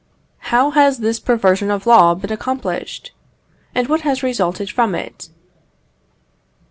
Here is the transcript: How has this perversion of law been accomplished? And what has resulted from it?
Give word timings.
How 0.49 0.71
has 0.71 0.97
this 0.97 1.19
perversion 1.19 1.69
of 1.69 1.85
law 1.85 2.15
been 2.15 2.31
accomplished? 2.31 3.11
And 3.75 3.87
what 3.87 4.01
has 4.01 4.23
resulted 4.23 4.71
from 4.71 4.95
it? 4.95 5.29